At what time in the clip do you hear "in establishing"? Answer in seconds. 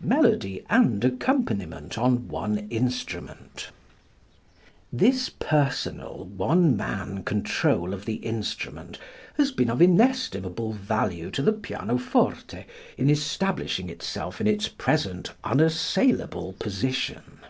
12.96-13.90